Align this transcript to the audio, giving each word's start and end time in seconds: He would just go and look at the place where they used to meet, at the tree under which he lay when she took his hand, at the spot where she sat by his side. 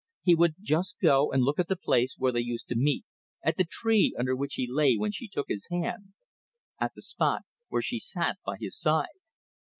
He 0.23 0.33
would 0.33 0.55
just 0.63 0.97
go 0.99 1.31
and 1.31 1.43
look 1.43 1.59
at 1.59 1.67
the 1.67 1.75
place 1.75 2.15
where 2.17 2.31
they 2.31 2.39
used 2.41 2.67
to 2.69 2.75
meet, 2.75 3.05
at 3.43 3.57
the 3.57 3.65
tree 3.69 4.15
under 4.17 4.35
which 4.35 4.55
he 4.55 4.67
lay 4.67 4.95
when 4.97 5.11
she 5.11 5.27
took 5.27 5.47
his 5.47 5.67
hand, 5.69 6.13
at 6.79 6.95
the 6.95 7.03
spot 7.03 7.43
where 7.69 7.83
she 7.83 7.99
sat 7.99 8.39
by 8.43 8.57
his 8.59 8.75
side. 8.75 9.19